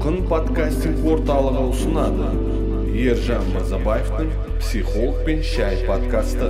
[0.00, 2.28] толқын подкастинг орталығы ұсынады.
[2.96, 4.30] Ержан мырзабаевтың
[4.62, 6.48] психолог пен шай подкасты.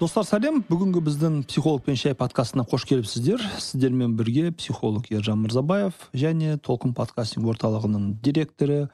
[0.00, 0.62] Достар сәлем.
[0.64, 3.44] Бүгінгі біздің психолог пен шай подкастына қош келіпсіздер.
[3.60, 8.86] Сіздермен бірге психолог ержан мырзабаев және толқын подкастинг орталығының директоры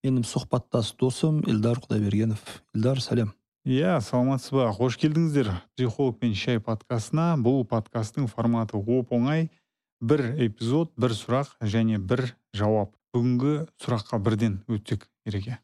[0.00, 2.40] менің сұхбаттас досым эльдар құдайбергенов.
[2.72, 3.34] Эльдар сәлем.
[3.68, 5.52] Иә саламатсыз ба қош келдіңіздер.
[5.76, 7.34] Психолог пен шай подкастына.
[7.36, 9.50] Бұл подкасттың форматы оп оңай
[10.00, 12.94] бір эпизод бір сұрақ және бір жауап.
[13.14, 15.58] Бүгінгі сұраққа бірден өтсек ереке.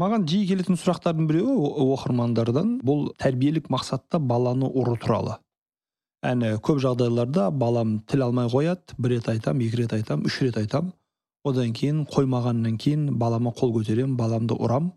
[0.00, 2.78] Маған жиі келетін сұрақтардың біреуі оқырмандардан.
[2.84, 5.38] Бұл тәрбиелік мақсатта баланы ұру туралы.
[6.24, 10.56] Яғни көп жағдайларда балам тіл алмай қояды бір рет айтам екі рет айтам үш рет
[10.56, 10.92] айтам.
[11.44, 14.92] Одан кейін қоймағаннан кейін балама қол көтеремін баламды ұрам.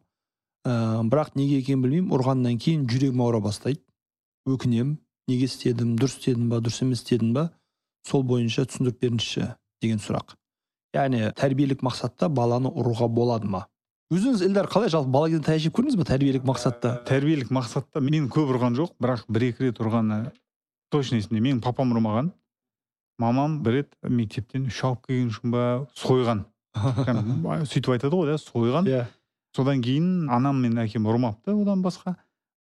[0.64, 2.12] Ә, бірақ неге екенін білмеймін.
[2.16, 3.84] Ұрғаннан кейін жүрегім ауыра бастайды.
[4.48, 4.98] Өкінемін
[5.28, 7.50] неге істедім дұрыс істедім ба дұрыс емес істедім ба?
[8.08, 9.48] Сол бойынша түсіндіріп беріңізші
[9.84, 10.38] деген сұрақ.
[10.96, 13.66] Яғни тәрбиелік мақсатта баланы ұруға болады ма?
[14.14, 14.88] Өзіңіз эльдар қалай?
[14.88, 16.94] Жалпы бала кезінде таяқ жеп көрдіңіз ба тәрбиелік мақсатта?
[17.10, 18.94] Тәрбиелік мақсатта мен көп ұрған жоқ.
[19.04, 20.20] Бірақ бір екі рет ұрғаны
[20.94, 21.42] точно есімде.
[21.44, 22.32] Менің папам ұрмаған.
[23.20, 25.66] Мамам бір рет мектептен үш алып келген үшін ба
[26.00, 26.46] сойған.
[27.68, 28.88] Сөйтіп айтады ғой да сойған.
[28.88, 29.04] Иә.
[29.58, 32.16] Содан кейін анам мен әкем ұрмапты одан басқа.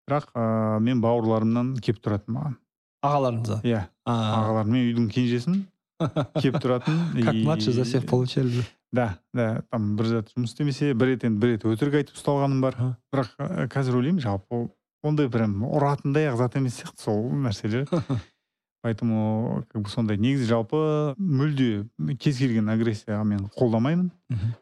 [0.10, 2.60] Бірақ ыыы мен бауырларымнан келіп тұратын маған.
[3.08, 5.66] Ағаларыңыздан иә ағаларым мен үйдің кенжесімін.
[6.42, 6.98] Келіп тұратын.
[7.24, 11.42] Как младший за всех получали да да там бір зат жұмыс істемесе бір рет енді
[11.42, 12.78] бір рет өтірік айтып ұсталғаным бар.
[13.14, 13.34] Бірақ
[13.74, 14.68] қазір ойлаймын жалпы ол
[15.04, 17.88] ондай прям ұратындай ақ зат емес сияқты сол нәрселер.
[18.86, 20.80] Поэтому как бы сондай негізі жалпы
[21.18, 21.88] мүлде
[22.22, 24.12] кез келген агрессияға мен қолдамаймын.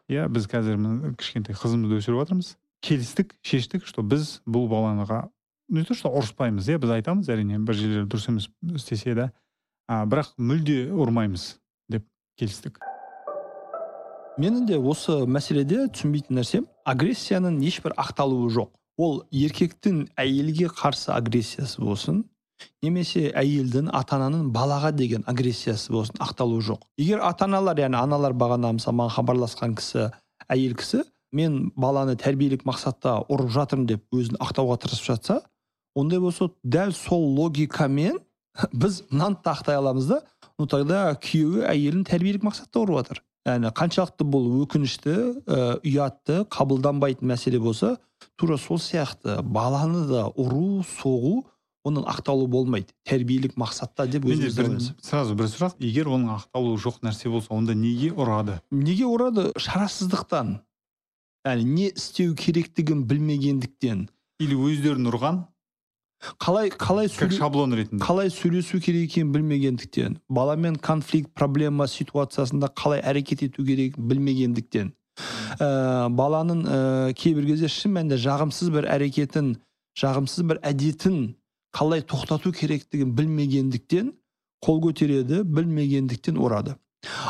[0.08, 0.80] Иә біз қазір
[1.20, 5.26] кішкентай қызымызды өсіріп жатырмыз келістік шештік что біз бұл балаға
[5.68, 9.30] не то что ұрыспаймыз иә біз айтамыз әрине бір жерлері дұрыс емес істесе да
[9.88, 11.56] а, бірақ мүлде ұрмаймыз
[11.90, 12.06] деп
[12.38, 12.78] келістік.
[14.36, 18.70] Менің де осы мәселеде түсінбейтін нәрсем агрессияның ешбір ақталуы жоқ.
[18.96, 22.24] Ол еркектің әйелге қарсы агрессиясы болсын
[22.84, 26.86] немесе әйелдің ата ананың балаға деген агрессиясы болсын ақталуы жоқ.
[27.00, 30.08] Егер ата аналар яғни аналар бағана мысалы маған хабарласқан кісі
[30.52, 35.40] әйел кісі мен баланы тәрбиелік мақсатта ұрып жатырмын деп өзін ақтауға тырысып жатса
[35.96, 38.20] ондай болса дәл сол логикамен
[38.72, 40.20] біз мынаны да ақтай аламыз да
[40.58, 47.28] ну тогда күйеуі әйелін тәрбиелік мақсатта ұрып жатыр яғни қаншалықты бұл өкінішті ә, ұятты қабылданбайтын
[47.30, 47.96] мәселе болса
[48.36, 51.44] тура сол сияқты баланы да ұру соғу
[51.86, 52.94] оның ақталуы болмайды.
[53.06, 55.76] Тәрбиелік мақсатта деп менде бір, сразу бір сұрақ.
[55.82, 58.58] Егер оның ақталуы жоқ нәрсе болса онда неге ұрады?
[58.74, 59.52] Неге ұрады?
[59.54, 60.56] Шарасыздықтан.
[61.46, 64.08] Яғни не істеу керектігін білмегендіктен.
[64.42, 65.44] Или өздерін ұрған?
[66.38, 68.02] Қалай қалай как сөйле- шаблон ретінде.
[68.02, 74.92] қалай сөйлесу керек екенін білмегендіктен баламен конфликт проблема ситуациясында қалай әрекет ету керек білмегендіктен.
[75.60, 79.56] Ә, баланың ә, кейбір кезде шын мәнінде жағымсыз бір әрекетін
[79.96, 81.36] жағымсыз бір әдетін
[81.72, 84.12] қалай тоқтату керектігін білмегендіктен
[84.64, 86.76] қол көтереді білмегендіктен ұрады.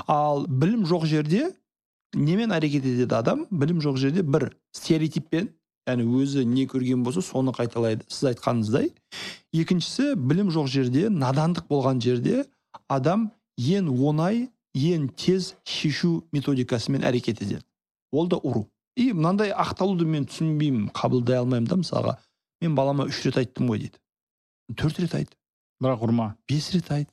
[0.07, 1.53] Ал білім жоқ жерде
[2.15, 3.47] немен әрекет етеді адам?
[3.51, 5.51] Білім жоқ жерде бір стереотиппен
[5.87, 8.05] яғни өзі не көрген болса соны қайталайды.
[8.11, 8.91] Сіз айтқаныңыздай.
[9.55, 12.45] Екіншісі білім жоқ жерде надандық болған жерде
[12.89, 17.63] адам ең оңай ең тез шешу методикасымен әрекет етеді.
[18.13, 18.67] Ол да ұру.
[18.97, 22.17] И мынандай ақталуды мен түсінбеймін қабылдай алмаймын да мысалға.
[22.61, 24.01] Мен балама үш рет айттым ғой дейді.
[24.75, 25.37] Төрт рет айт.
[25.83, 26.35] Бірақ ұрма.
[26.49, 27.11] Бес рет айт.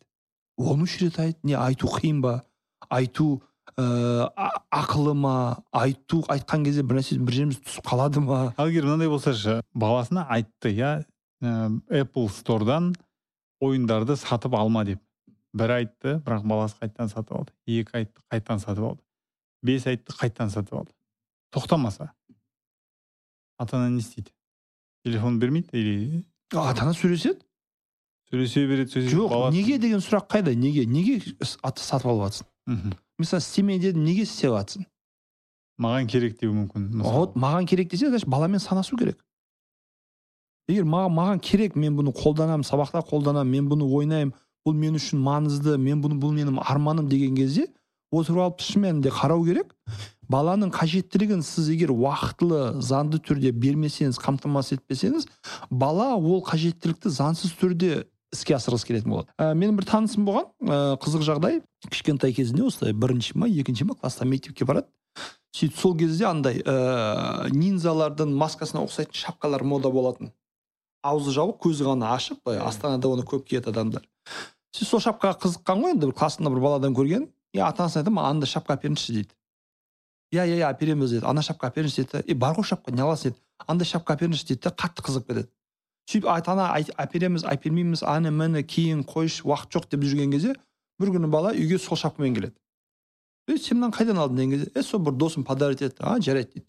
[0.57, 1.38] Он үш рет айт.
[1.44, 2.44] Не айту қиын ба?
[2.89, 3.41] Айту
[3.78, 4.29] ә,
[4.72, 8.53] ақылы ма айту айтқан кезде бір нәрсе бір жеріміз түсіп қалады ма?
[8.57, 10.91] Ал егер мынандай болса ше баласына айтты иә?
[11.44, 11.53] Ә,
[12.03, 12.94] apple storeдан
[13.62, 15.00] ойындарды сатып алма деп.
[15.53, 17.53] Бір айтты бірақ баласы қайтадан сатып алды.
[17.67, 19.01] Екі айтты қайтадан сатып алды.
[19.63, 20.91] Бес айтты қайтадан сатып алды.
[21.53, 22.12] Тоқтамаса.
[23.59, 24.31] Ата ана не істейді?
[25.06, 26.23] Телефон бермейді или?
[26.53, 27.39] Ата ана сөйлеседі.
[28.31, 30.56] Сөйлесе береді сөйлесе жоқ баласы- неге деген сұрақ қайда?
[30.57, 30.86] Неге?
[30.89, 32.94] Неге сатып алып жатсың Мхм.
[33.19, 34.88] Мысалы істеме дедім неге істеп жатсың
[35.81, 39.19] маған керек деуі мүмкін вот маған керек десе значит баламен санасу керек
[40.69, 44.33] егер маған маған керек мен бұны қолданамын сабақта қолданамын мен бұны ойнаймын
[44.65, 47.68] бұл мен үшін маңызды мен бұны бұл менің арманым деген кезде
[48.13, 49.74] отырып алып шын мәнінде қарау керек
[50.31, 55.27] баланың қажеттілігін сіз егер уақытылы заңды түрде бермесеңіз қамтамасыз етпесеңіз
[55.69, 59.30] бала ол қажеттілікті заңсыз түрде іске асырғысы келетін болады.
[59.38, 61.62] Ә, менің бір танысым болған ә, қызық жағдай.
[61.89, 64.89] Кішкентай кезінде осылай бірінші ма екінші ма класста мектепке барады.
[65.53, 70.33] Сөйтіп сол кезде андай ә, ниндзалардың маскасына ұқсайтын шапкалар мода болатын.
[71.06, 74.07] Аузы жабық көзі ғана ашық былай астанада оны көп киеді адамдар.
[74.74, 77.27] Сіз сол шапкаға қызыққан ғой енді бір классында бір баладан көрген.
[77.53, 79.35] И ата анасына айтады маған андай шапка әперіңізші дейді.
[80.33, 83.35] Иә иә иә әпереміз деді ана шапка әперіңізші деді е бар ғой шапка не аласың
[83.35, 85.50] деді андай шапка әперіңізші дейді да қатты қызығып кетеді.
[86.09, 86.67] Сөйтіп ата ана
[87.00, 90.55] әпереміз әпермейміз аны міне кейін қойшы уақыт жоқ деп жүрген кезде
[91.00, 92.55] бір күні бала үйге сол шапкамен келеді.
[93.47, 96.53] Е сен мынаны қайдан алдың деген кезде е сол бір досым подарить етті а жарайды
[96.53, 96.67] дейді.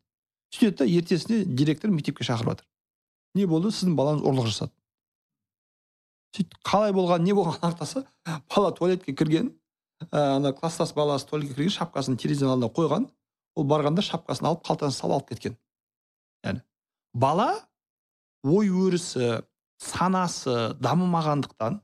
[0.55, 2.67] Сөйтеді да ертесіне директор мектепке шақырып жатыр.
[3.35, 3.73] Не болды?
[3.75, 4.73] Сіздің балаңыз ұрлық жасады.
[6.37, 8.07] Сөйтіп қалай болған не болғанын анықтаса
[8.55, 9.53] бала туалетке кірген
[10.11, 13.09] ана класстас баласы туалетке кірген шапкасын терезенің алдына қойған.
[13.55, 15.59] Ол барғанда шапкасын алып қалтасына салып алып кеткен.
[16.45, 16.63] Яғни
[17.15, 17.49] бала
[18.45, 19.41] ой өрісі
[19.81, 21.81] санасы дамымағандықтан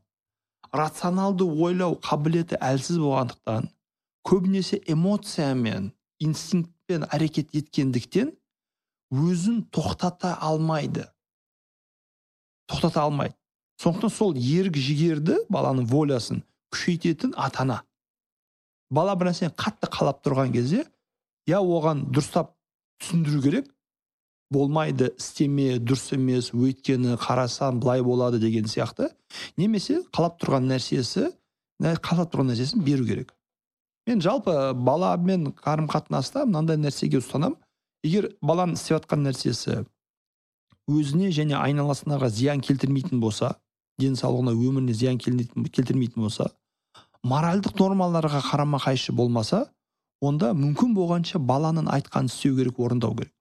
[0.77, 3.71] рационалды ойлау қабілеті әлсіз болғандықтан
[4.29, 5.91] көбінесе эмоциямен
[6.21, 8.35] инстинктпен әрекет еткендіктен
[9.11, 11.09] өзін тоқтата алмайды.
[12.71, 13.35] Тоқтата алмайды.
[13.81, 17.81] Сондықтан сол ерік жігерді баланың волясын күшейтетін ата ана
[18.91, 20.85] бала бір нәрсені қатты қалап тұрған кезде
[21.49, 22.53] я оған дұрыстап
[23.01, 23.71] түсіндіру керек
[24.50, 29.11] болмайды істеме дұрыс емес өйткені қарасам былай болады деген сияқты.
[29.56, 31.31] Немесе қалап тұрған нәрсесі
[31.81, 33.32] қалап тұрған нәрсесін беру керек.
[34.06, 37.56] Мен жалпы баламен қарым қатынаста мынандай нәрсеге ұстанамын.
[38.02, 39.85] Егер баланың істеп жатқан нәрсесі
[40.91, 43.55] өзіне және айналасынаға зиян келтірмейтін болса
[44.00, 46.49] денсаулығына өміріне зиян келтірмейтін болса
[47.23, 49.67] моральдық нормаларға қарама қайшы болмаса
[50.25, 53.32] онда мүмкін болғанша баланың айтқанын істеу керек орындау керек.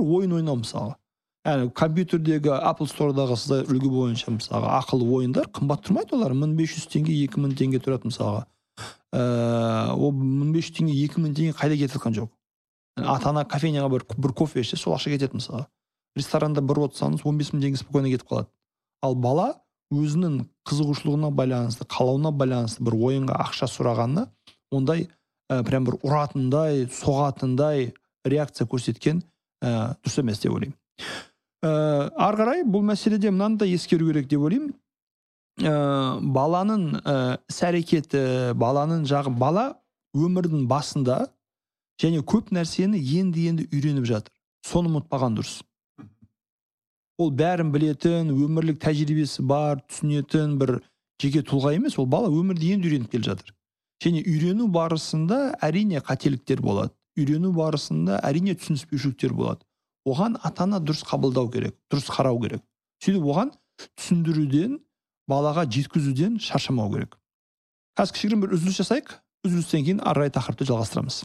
[0.00, 0.96] Ойын ойнау мысалға.
[1.44, 6.32] Яғни компьютердегі apple стордағы сізде үлгі бойынша мысалға ақылы ойындар қымбат тұрмайды олар.
[6.32, 8.46] мың бес жүз теңге екі мың теңге тұрады мысалға.
[9.12, 12.30] Ыыы ол мың бес жүз теңге екі мың теңге қайда кетіп жатқан жоқ.
[12.96, 15.66] Ата ана кофейняға бір, бір кофе ішсе сол ақша кетеді мысалы
[16.16, 18.48] ресторанда бір отырсаңыз он бес мың теңге спокойно кетіп қалады.
[19.02, 19.48] Ал бала
[19.92, 24.26] өзінің қызығушылығына байланысты қалауына байланысты бір ойынға ақша сұрағанына
[24.72, 25.08] ондай
[25.50, 27.92] ә, прям бір ұратындай соғатындай
[28.24, 29.22] реакция көрсеткен
[29.62, 30.76] ә, дұрыс емес деп ойлаймын.
[31.62, 31.72] Ә,
[32.18, 34.74] ары қарай бұл мәселеде мынаны да ескеру керек деп ойлаймын.
[35.62, 35.74] Ә,
[36.34, 37.16] баланың ә,
[37.68, 39.68] әрекеті баланың жағы бала
[40.16, 41.26] өмірдің басында
[42.02, 44.32] және көп нәрсені енді енді үйреніп жатыр.
[44.66, 45.60] Соны ұмытпаған дұрыс.
[47.20, 50.78] Ол бәрін білетін өмірлік тәжірибесі бар түсінетін бір
[51.22, 53.54] жеке тұлға емес ол бала өмірді енді үйреніп келе жатыр.
[54.02, 56.90] Және үйрену барысында әрине қателіктер болады.
[57.18, 59.64] Үйрену барысында әрине түсініспеушіліктер болады.
[60.08, 62.62] Оған ата ана дұрыс қабылдау керек дұрыс қарау керек.
[63.04, 63.52] Сөйтіп оған
[63.98, 64.80] түсіндіруден
[65.30, 67.18] балаға жеткізуден шаршамау керек.
[67.98, 69.14] Қазір кішігірім бір үзіліс жасайық.
[69.46, 71.24] Үзілістен кейін ары қарай тақырыпты жалғастырамыз.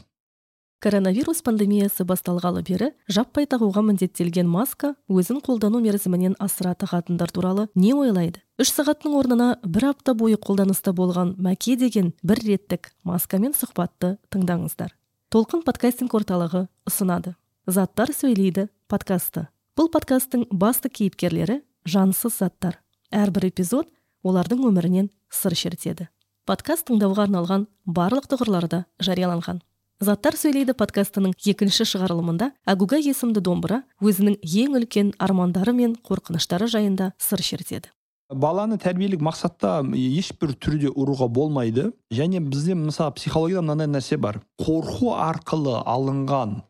[0.78, 7.90] Коронавирус пандемиясы басталғалы бері жаппай тағуға міндеттелген маска өзін қолдану мерзімінен асыра тағатындар туралы не
[7.98, 8.44] ойлайды?
[8.62, 14.94] Үш сағаттың орнына бір апта бойы қолданыста болған мәке деген бір реттік маскамен сұхбатты тыңдаңыздар.
[15.28, 17.34] Толқын подкастинг орталығы ұсынады.
[17.68, 19.42] Заттар сөйлейді подкасты.
[19.76, 22.78] Бұл подкасттың басты кейіпкерлері жансыз заттар.
[23.12, 23.90] Әрбір эпизод
[24.24, 26.08] олардың өмірінен сыр шертеді.
[26.48, 29.60] Подкаст тыңдауға арналған барлық тұғырларда жарияланған.
[30.00, 37.12] Заттар сөйлейді подкастының екінші шығарылымында әгугай есімді домбыра өзінің ең үлкен армандары мен қорқыныштары жайында
[37.20, 37.92] сыр шертеді.
[38.28, 41.92] Баланы тәрбиелік мақсатта ешбір түрде ұруға болмайды.
[42.12, 44.42] Және бізде мысалы психологияда мынандай нәрсе бар.
[44.60, 46.62] Қорқу арқылы алынған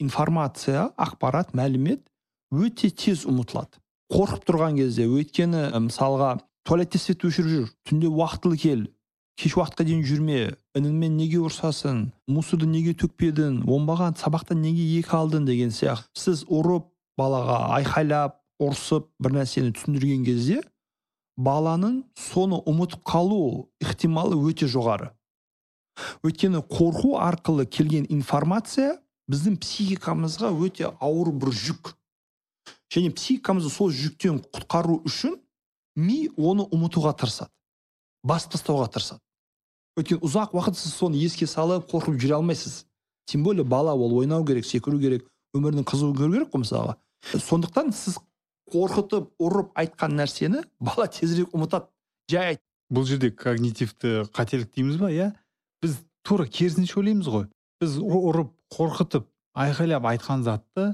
[0.00, 2.02] информация ақпарат мәлімет
[2.50, 3.78] өте тез ұмытылады.
[4.10, 8.88] Қорқып тұрған кезде өйткені мысалға туалетте свет өшіріп жүр түнде уақытылы кел
[9.40, 10.40] кеш уақытқа дейін жүрме
[10.76, 16.10] ініңмен неге ұрсасың мусорды неге төкпедің оңбаған сабақтан неге екі алдың деген сияқты.
[16.18, 20.60] Сіз ұрып балаға айқайлап ұрсып бір нәрсені түсіндірген кезде
[21.46, 25.10] баланың соны ұмытып қалу ықтималы өте жоғары.
[26.24, 28.98] Өйткені қорқу арқылы келген информация
[29.30, 31.94] біздің психикамызға өте ауыр бір жүк.
[32.92, 35.36] Және психикамызды сол жүктен құтқару үшін
[35.96, 37.52] ми оны ұмытуға тырысады
[38.26, 39.20] басып тастауға тырысады.
[39.98, 42.84] Өйткені ұзақ уақыт сіз соны еске салып қорқып жүре алмайсыз.
[43.26, 46.96] Тем более бала ол ойнау керек секіру керек өмірдің қызығын көру керек қой мысалға.
[47.32, 48.18] Сондықтан сіз
[48.72, 51.90] қорқытып ұрып айтқан нәрсені бала тезірек ұмытады.
[52.30, 52.62] Жай айт.
[52.90, 55.28] Бұл жерде когнитивті қателік дейміз ба иә?
[55.82, 57.46] Біз тура керісінше ойлаймыз ғой.
[57.82, 60.90] Біз ұрып қорқытып айқайлап айтқан затты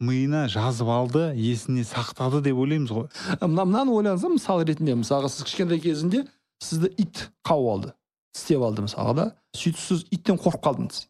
[0.00, 3.08] миына жазып алды есіне сақтады деп ойлаймыз ғой.
[3.42, 6.24] Мына мынаны ойлаңыз мысал ретінде мысалға сіз кішкентай кезінде
[6.62, 7.94] сізді ит қауып алды
[8.34, 9.26] тістеп алды мысалға да.
[9.56, 11.02] Сөйтіп сіз иттен қорқып қалдыңыз.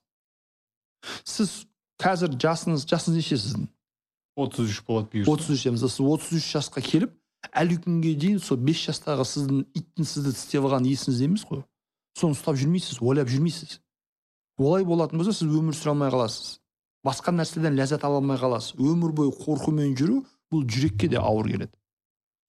[1.25, 1.54] Сіз
[2.00, 3.69] қазір жасыңыз жасыңыз неше сіздің
[4.37, 7.17] отыз үш болады бұйырса отыз үш сіз отыз үш жасқа келіп
[7.57, 11.63] әлі күнге дейін сол бес жастағы сіздің иттің сізді тістеп алған есіңізде емес қой?
[12.19, 13.79] Соны ұстап жүрмейсіз ойлап жүрмейсіз.
[14.61, 16.59] Олай болатын болса сіз өмір сүре алмай қаласыз.
[17.07, 18.77] Басқа нәрседен ләззат ала алмай қаласыз.
[18.77, 20.21] Өмір бойы қорқумен жүру
[20.53, 21.73] бұл жүрекке де ауыр келеді.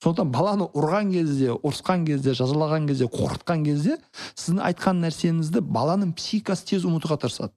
[0.03, 3.99] Сондықтан баланы ұрған кезде ұрысқан кезде жазалаған кезде қорқытқан кезде
[4.33, 7.53] сіздің айтқан нәрсеңізді баланың психикасы тез ұмытуға тырысады.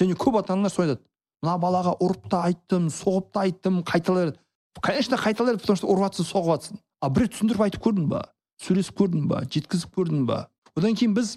[0.00, 1.04] Және көп ата аналар солай айтады.
[1.44, 4.32] Мына балаға ұрып та айттым соғып та айттым қайталай
[4.80, 8.24] конечно қайталай потому что ұрып жатсың соғып жатсың а бір рет түсіндіріп айтып көрдің ба?
[8.64, 9.42] Сөйлесіп көрдің ба?
[9.52, 10.38] Жеткізіп көрдің ба?
[10.78, 11.36] Одан кейін біз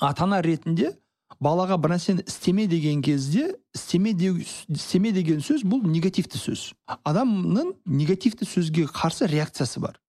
[0.00, 0.90] ата ана ретінде
[1.42, 4.32] балаға бір нәрсені істеме деген кезде істеме, де,
[4.68, 6.72] істеме деген сөз бұл негативті сөз.
[7.04, 10.00] Адамның негативті сөзге қарсы реакциясы бар.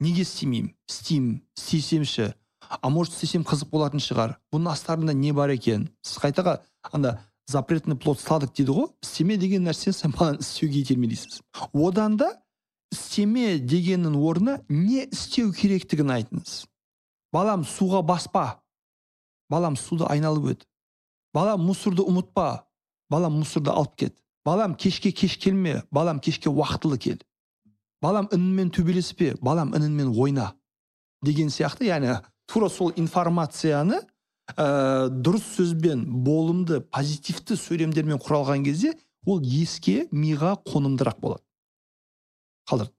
[0.00, 0.72] Неге істемеймін?
[0.88, 2.32] Істеймін істесемші.
[2.80, 4.38] А может істесем қызық болатын шығар?
[4.52, 5.90] Бұның астарында не бар екен?
[6.02, 6.58] Сіз қайтаға
[6.92, 8.88] анда запретный плод сладок дейді ғой.
[9.02, 12.30] Істеме деген нәрсені сен баланы істеуге итермелейсіз одан да
[12.92, 16.64] істеме дегеннің орнына не істеу керектігін айтыңыз.
[17.32, 18.62] Балам суға баспа.
[19.50, 20.66] Балам суды айналып өт.
[21.34, 22.64] Балам мусорды ұмытпа.
[23.10, 24.16] Балам мусорды алып кет.
[24.44, 25.82] Балам кешке кеш келме.
[25.90, 27.18] Балам кешке уақытылы кел.
[28.00, 29.34] Балам ініңмен төбелеспе.
[29.42, 30.52] Балам ініңмен ойна.
[31.22, 31.88] Деген сияқты.
[31.90, 34.00] Яғни тура сол информацияны
[34.52, 38.94] ә, дұрыс сөзбен болымды позитивті сөйлемдермен құралған кезде
[39.26, 41.42] ол еске миға қонымдырақ болады.
[42.68, 42.90] Қалдыр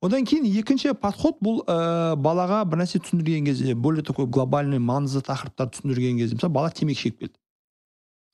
[0.00, 5.24] одан кейін екінші подход бұл ә, балаға бір нәрсе түсіндірген кезде более такой глобальный маңызды
[5.26, 7.38] тақырыптарды түсіндірген кезде мысалы бала темекі шегіп келді.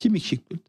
[0.01, 0.67] Темекі шегіп келді.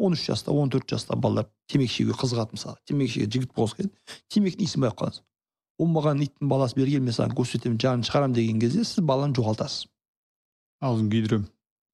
[0.00, 2.78] он үш жаста он төрт жаста балалар темекі шегуге қызығады мысалы.
[2.88, 3.94] Темекі шегеді жігіт болғысы келеді.
[4.32, 5.24] Темекінің иісін байқап қаласыз
[5.80, 9.36] ол маған иттің баласы бері кел мен саған көрсетемін жанын шығарамын деген кезде сіз баланы
[9.36, 9.89] жоғалтасыз.
[10.80, 11.48] Аузын күйдіремін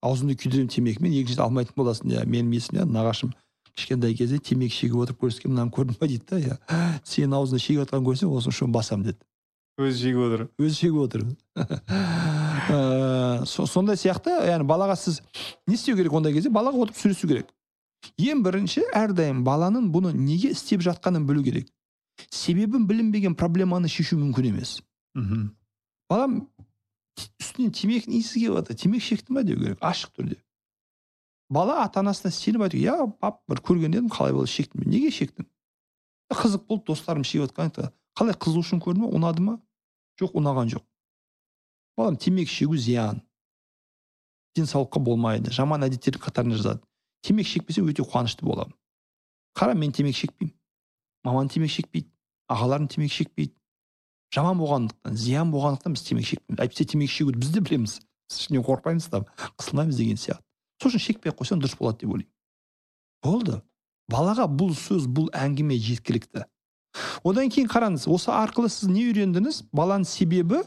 [0.07, 3.33] аузыңды күйдіремін темекімен екіншіден алмайтын боласың иә менің есімде нағашым
[3.77, 6.57] кішкентай кезде темекі шегіп отырып көрсеткен мынаны көрдің ба дейді да иә.
[7.05, 9.21] Сенің аузыңда шегіп жатқанын көрсем осы үшін басамын деді.
[9.77, 10.47] Өзі шегіп отыр.
[10.57, 11.27] Өзі шегіп отыр.
[13.47, 15.21] Сондай сияқты яғни балаға сіз
[15.67, 16.53] не істеу керек ондай кезде?
[16.53, 17.53] Балаға отырып сөйлесу керек.
[18.17, 21.69] Ең бірінші әрдайым баланың бұны неге істеп жатқанын білу керек.
[22.33, 24.79] Себебін білінбеген проблеманы шешу мүмкін емес.
[25.15, 25.51] Мхм.
[26.09, 26.47] Балам
[27.57, 29.79] үстінен темекінің иісі келіп жатыр темекі шектің ба деу керек?
[29.81, 30.37] Ашық түрде.
[31.49, 35.47] Бала ата анасына сеніп айту иә пап бір көрген едім қалай болды шектім неге шектің?
[36.33, 39.61] Қызық болды достарым шегіп жатқан қалай қызу үшін көрді ма ұнады ма?
[40.21, 40.85] Жоқ ұнаған жоқ
[41.97, 43.23] балам темекі шегу зиян.
[44.57, 45.51] Денсаулыққа болмайды.
[45.53, 46.83] Жаман әдеттердің қатарына жазады.
[47.25, 48.75] Темекі шекпесем өте қуанышты боламын
[49.57, 50.53] қара мен темекі шекпеймін
[51.25, 52.11] мамам темекі шекпейді
[52.53, 53.55] ағаларым темекі шекпейді
[54.35, 57.95] жаман болғандықтан зиян болғандықтан біз темекі шекпейміз әйтпесе темекі шегуді біз де білеміз.
[58.27, 59.23] Біз ештеңе қорықпаймыз да
[59.59, 60.43] қысылмаймыз деген сияқты.
[60.83, 62.33] Сол үшін шекпей ақ қойсаң дұрыс болады деп ойлаймын.
[63.23, 63.61] Болды.
[64.11, 66.45] Балаға бұл сөз бұл әңгіме жеткілікті.
[67.25, 69.65] Одан кейін қараңыз осы арқылы сіз не үйрендіңіз?
[69.75, 70.63] Баланың себебі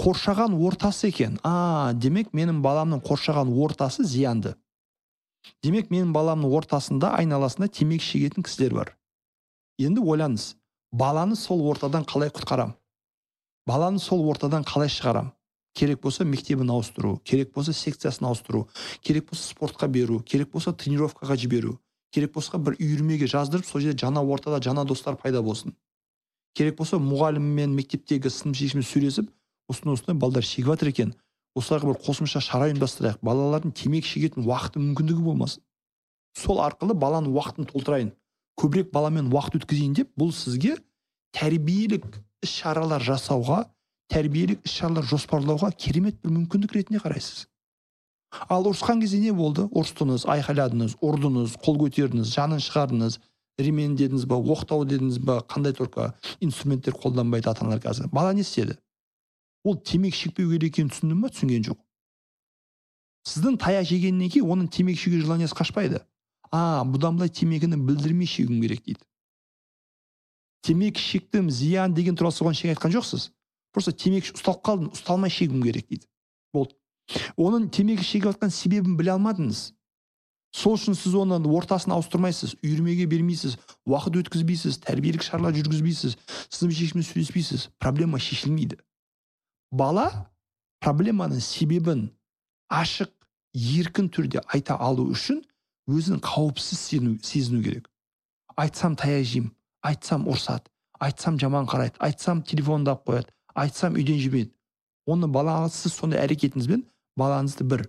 [0.00, 1.38] қоршаған ортасы екен.
[1.44, 4.54] А демек менің баламның қоршаған ортасы зиянды.
[5.62, 8.94] Демек менің баламның ортасында айналасында темекі шегетін кісілер бар.
[9.78, 10.54] Енді ойлаңыз
[10.92, 12.74] баланы сол ортадан қалай құтқарам?
[13.68, 15.32] Баланы сол ортадан қалай шығарам?
[15.74, 18.68] Керек болса мектебін ауыстыру керек болса секциясын ауыстыру
[19.02, 21.78] керек болса спортқа беру керек болса тренировкаға жіберу
[22.12, 25.74] керек болса бір үйірмеге жаздырып сол жерде жаңа ортада жаңа достар пайда болсын.
[26.56, 29.28] Керек болса мұғаліммен мектептегі сынып жетекшімен сөйлесіп
[29.68, 31.12] осындай осындай балдар шегіп жатыр екен.
[31.58, 33.20] Осыларға бір қосымша шара ұйымдастырайық.
[33.22, 35.62] Балалардың темекі шегетін уақыты мүмкіндігі болмасын.
[36.36, 38.12] Сол арқылы баланың уақытын толтырайын.
[38.58, 40.76] Көбірек баламен уақыт өткізейін деп бұл сізге
[41.36, 42.06] тәрбиелік
[42.44, 43.64] іс шаралар жасауға
[44.12, 47.46] тәрбиелік іс шаралар жоспарлауға керемет бір мүмкіндік ретінде қарайсыз.
[48.48, 49.64] Ал ұрысқан кезде не болды?
[49.72, 53.18] Ұрыстыңыз айқайладыңыз ұрдыңыз қол көтердіңіз жанын шығардыңыз
[53.58, 56.12] ремень дедіңіз ба оқтау дедіңіз ба қандай только
[56.44, 58.10] инструменттер қолданбайды ата аналар қазір?
[58.12, 58.76] Бала не істеді?
[59.64, 61.80] Ол темекі шекпеу керек екенін түсінді ма түсінген жоқ.
[63.28, 66.04] Сіздің таяқ жегеннен кейін оның темекі шегу желаниесі қашпайды?
[66.52, 69.07] А бұдан былай темекіні білдірмей шегуім керек дейді.
[70.62, 73.30] Темекі шектім зиян деген туралы соған ештеңе айтқан жоқсыз.
[73.72, 76.06] Просто темекі ұсталып қалдым ұсталмай шегуім керек дейді.
[76.52, 76.74] Болды.
[77.36, 79.72] Оның темекі шегіп жатқан себебін біле алмадыңыз.
[80.54, 86.16] Сол үшін сіз оны ортасын ауыстырмайсыз үйірмеге бермейсіз уақыт өткізбейсіз тәрбиелік шаралар жүргізбейсіз
[86.48, 87.68] сынып жетекшімен сөйлеспейсіз.
[87.78, 88.80] Проблема шешілмейді.
[89.70, 90.08] Бала
[90.80, 92.08] проблеманың себебін
[92.72, 93.12] ашық
[93.52, 95.42] еркін түрде айта алу үшін
[95.88, 96.80] өзін қауіпсіз
[97.20, 97.88] сезіну керек.
[98.56, 99.52] Айтсам таяқ жеймін.
[99.86, 100.68] Айтсам ұрсады
[100.98, 104.52] айтсам жаман қарайды айтсам телефонды алып қояды айтсам үйден жібереді.
[105.06, 106.84] Оны балаңыз сіз сондай әрекетіңізбен
[107.18, 107.86] балаңызды бір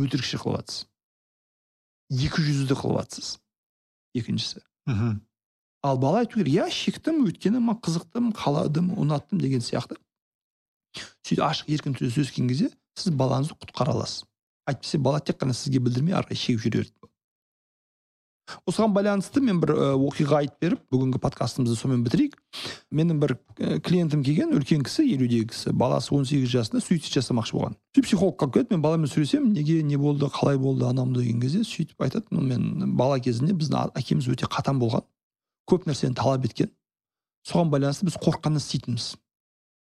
[0.00, 0.86] өтірікші қылып жатсыз
[2.12, 3.36] екі жүзді қылып жатсыз
[4.14, 4.62] екіншісі.
[4.86, 5.20] Мхм.
[5.82, 9.98] Ал бала айту керек иә шектім өйткені маған қызықтым қаладым ұнаттым деген сияқты.
[11.26, 14.26] Сөйтіп ашық еркін түрде сөйлескен кезде сіз балаңызды құтқара аласыз.
[14.68, 17.01] Әйтпесе бала тек қана сізге білдірмей ары қарай шегіп жүре береді
[18.66, 22.36] осыған байланысты мен бір ә, оқиға айтып беріп бүгінгі подкастымызды сонымен бітірейік.
[22.90, 25.72] Менің бір ә, клиентім келген үлкен кісі елудегі кісі.
[25.72, 27.76] Баласы 18 жасында суицид жасамақшы болған.
[27.94, 31.62] Сөйтіп психологқа алып келеді мен баламен сөйлесемін неге не болды қалай болды мынау деген кезде
[31.66, 35.06] сөйтіп айтады мен бала кезінде біздің әкеміз өте қатаң болған.
[35.70, 36.72] Көп нәрсені талап еткен.
[37.46, 39.14] Соған байланысты біз қорыққаннан істейтінбіз.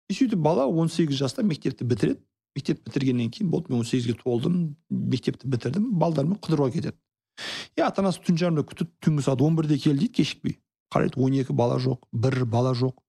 [0.09, 2.21] И сөйтіп бала 18 жаста мектепті бітіреді.
[2.55, 5.87] Мектеп бітіргеннен кейін болды мен 18-ге толдым мектепті бітірдім.
[5.97, 6.97] Балдармен қыдыруға кетеді.
[7.77, 10.59] И ата анасы түн жарымда күтіп түнгі сағат он бірде кел дейді кешікпей
[10.93, 12.99] қарайды он екі бала жоқ бір бала жоқ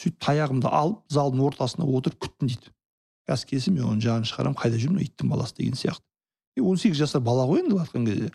[0.00, 2.72] сөйтіп таяғымды алып залдың ортасына отырып күттім дейді
[3.28, 6.06] қазір келсе мен оның жанын шығарамын қайда жүр мына иттің баласы деген сияқты
[6.56, 8.30] и он сегіз жасар бала ғой енді былай айтқан кезде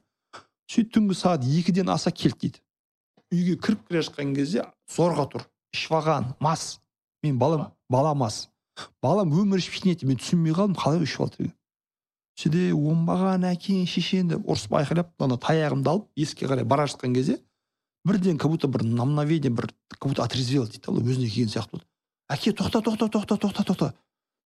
[0.71, 2.61] сөйтіп түнгі сағат екіден аса келді дейді
[3.33, 6.79] үйге кіріп келе жатқан кезде зорға тұр ішіп мас
[7.23, 8.45] мен балам бала мас
[9.01, 11.53] балам өмірі ішіп ішінеді мен түсінбей қалдым қалай ішіп алды деген
[12.35, 17.39] сөйде оңбаған әкең шешең деп ұрысып айқайлап ана таяғымды алып есікке қарай бара жатқан кезде
[18.05, 21.71] бірден как будто бір на мгновение бір как будто отрезвел дейді да өзіне келген сияқты
[21.71, 21.85] болды.
[22.29, 23.93] Әке тоқта тоқта тоқта тоқта тоқта.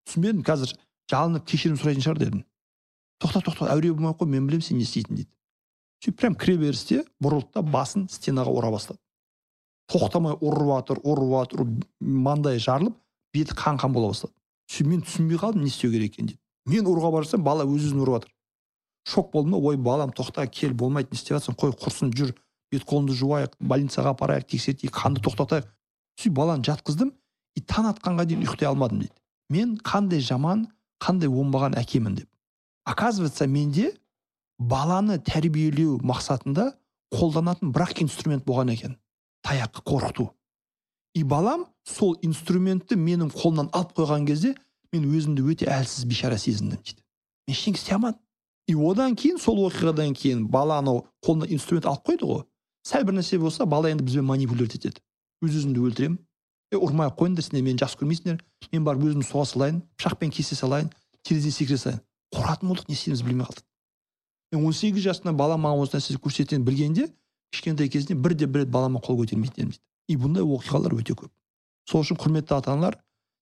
[0.08, 0.75] Түсінбедім қазір
[1.12, 2.46] жалынып кешірім сұрайтын шығар дедім.
[3.19, 5.31] Тоқта тоқта әуре болмай ақ қой мен білемін сен не істейтінін дейді.
[6.03, 9.00] Сөйтіп прям кіреберісте бұрылды да басын стенаға ұра бастады.
[9.91, 11.65] Тоқтамай ұрып жатыр ұрып жатыр
[12.00, 12.96] маңдайы жарылып
[13.34, 14.34] беті қан қан бола бастады.
[14.72, 16.39] Сөйтіп мен түсінбей қалдым не істеу керек екенін дейді.
[16.69, 18.33] Мен ұруға бара жатсам бала өз өзін ұрып жатыр.
[19.09, 22.35] Шок болдым да ой балам тоқта кел болмайды не істеп жатрсың қой құрсын жүр.
[22.71, 25.65] Бет қолыңды жуайық больницаға апарайық тексертейік қанды тоқтатайық.
[26.19, 27.13] Сөйтіп баланы жатқыздым
[27.57, 29.15] и таң атқанға дейін ұйықтай алмадым дейді.
[29.49, 30.67] Мен қандай жаман
[31.01, 32.29] қандай оңбаған әкемін деп.
[32.85, 33.95] Оказывается менде
[34.59, 36.75] баланы тәрбиелеу мақсатында
[37.15, 38.97] қолданатын бір ақ инструмент болған екен.
[39.41, 40.29] Таяқ қорқыту.
[41.15, 44.55] И балам сол инструментті менің қолымнан алып қойған кезде
[44.93, 47.01] мен өзімді өте әлсіз бейшара сезіндім дейді
[47.48, 48.20] мен ештеңе істей алмадым
[48.70, 52.44] и одан кейін сол оқиғадан кейін бала анау қолына инструмент алып қойды ғой
[52.85, 55.01] сәл бір нәрсе болса бала енді бізбен манипулировать етеді
[55.46, 56.20] өз өзімді өлтіремін
[56.74, 58.42] е ұрмай ақ қойыңдар сендер мені жақсы көрмейсіңдер
[58.74, 60.92] мен барып өзімді соға салайын пышақпен кесе салайын
[61.25, 62.03] терезеден секіре салайын
[62.35, 63.66] қорқатын болдық не істейміз білмей қалдық
[64.53, 67.09] мен он сегіз жасымда балам маған осы нәрсені көрсеткенін білгенде
[67.51, 71.31] кішкентай кезінде бірде бір рет балама қол көтермейтін едім дейді и бұндай оқиғалар өте көп
[71.90, 73.00] сол үшін құрметті ата аналар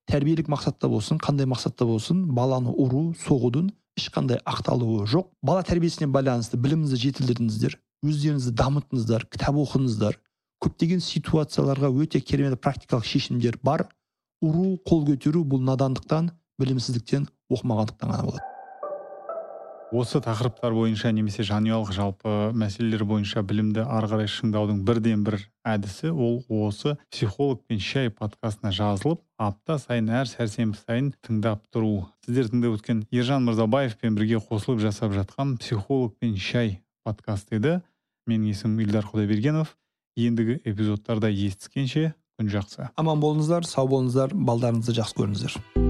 [0.08, 5.30] тәрбиелік мақсатта болсын қандай мақсатта болсын баланы ұру соғудың ешқандай ақталуы жоқ.
[5.44, 10.20] Бала тәрбиесіне байланысты біліміңізді жетілдірдіңіздер өздеріңізді дамыттыңыздар кітап оқыңыздар.
[10.64, 13.88] Көптеген ситуацияларға өте керемет практикалық шешімдер бар.
[14.42, 18.57] Ұру қол көтеру бұл надандықтан білімсіздіктен оқымағандықтан ғана болады.
[19.92, 26.12] Осы тақырыптар бойынша немесе жанұялық жалпы мәселелер бойынша білімді ары қарай шыңдаудың бірден бір әдісі
[26.12, 32.08] ол осы психолог пен шай подкастына жазылып апта сайын әр сәрсенбі сайын тыңдап тұру.
[32.26, 37.80] Сіздер тыңдап өткен ержан мырзабаевпен бірге қосылып жасап жатқан психолог пен шай подкаст еді.
[38.28, 39.76] Менің есімім ильдар құдайбергенов.
[40.18, 42.92] Ендігі эпизодтарда естіскенше күн жақсы.
[42.98, 45.87] Аман болыңыздар сау болыңыздар балдарыңызды жақсы көріңіздер.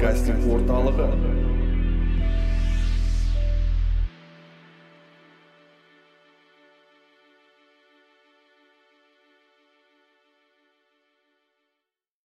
[0.00, 1.49] подкастинг орталығы